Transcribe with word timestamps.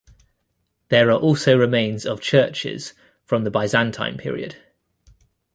There 0.89 1.11
are 1.11 1.19
also 1.19 1.55
remains 1.55 2.07
of 2.07 2.21
churches 2.21 2.93
from 3.23 3.43
the 3.43 3.51
Byzantine 3.51 4.17
period. 4.17 4.55